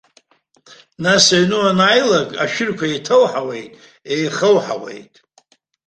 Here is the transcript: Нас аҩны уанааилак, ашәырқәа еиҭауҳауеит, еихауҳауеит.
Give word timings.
Нас 1.03 1.25
аҩны 1.37 1.57
уанааилак, 1.61 2.29
ашәырқәа 2.43 2.85
еиҭауҳауеит, 2.89 3.71
еихауҳауеит. 4.13 5.13